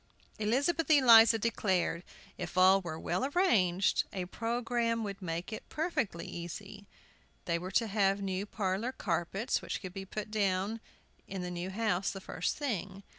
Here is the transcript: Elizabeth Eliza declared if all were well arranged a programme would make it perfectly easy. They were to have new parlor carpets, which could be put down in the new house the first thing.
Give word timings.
Elizabeth 0.39 0.89
Eliza 0.89 1.37
declared 1.37 2.03
if 2.35 2.57
all 2.57 2.81
were 2.81 2.99
well 2.99 3.23
arranged 3.23 4.03
a 4.11 4.25
programme 4.25 5.03
would 5.03 5.21
make 5.21 5.53
it 5.53 5.69
perfectly 5.69 6.25
easy. 6.25 6.87
They 7.45 7.59
were 7.59 7.69
to 7.73 7.85
have 7.85 8.19
new 8.19 8.47
parlor 8.47 8.93
carpets, 8.93 9.61
which 9.61 9.79
could 9.79 9.93
be 9.93 10.05
put 10.05 10.31
down 10.31 10.79
in 11.27 11.43
the 11.43 11.51
new 11.51 11.69
house 11.69 12.09
the 12.09 12.19
first 12.19 12.57
thing. 12.57 13.03